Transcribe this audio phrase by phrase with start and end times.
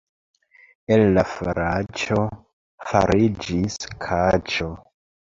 [0.95, 2.17] El la faraĉo
[2.93, 3.77] fariĝis
[4.07, 4.71] kaĉo.